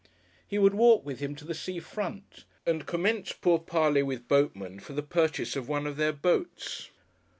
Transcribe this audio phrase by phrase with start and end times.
[0.47, 4.93] He would walk with him to the sea front, and commence pourparlers with boatmen for
[4.93, 6.89] the purchase of one of their boats.